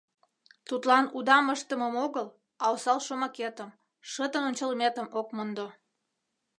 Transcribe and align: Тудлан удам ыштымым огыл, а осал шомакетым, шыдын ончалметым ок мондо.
Тудлан 0.67 1.05
удам 1.17 1.45
ыштымым 1.55 1.95
огыл, 2.05 2.27
а 2.63 2.65
осал 2.73 2.99
шомакетым, 3.07 3.69
шыдын 4.11 4.43
ончалметым 4.49 5.07
ок 5.19 5.27
мондо. 5.35 5.67